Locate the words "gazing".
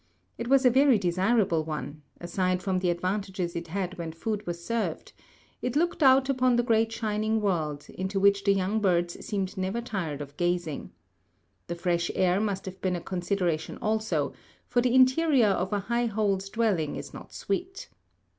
10.37-10.91